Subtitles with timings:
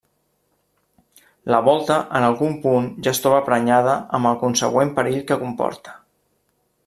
[1.55, 5.97] La volta en algun punt ja es troba prenyada amb el consegüent perill que comporta.